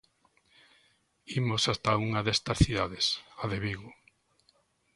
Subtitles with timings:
[1.39, 3.05] Imos ata unha destas cidades,
[3.41, 3.89] a de Vigo.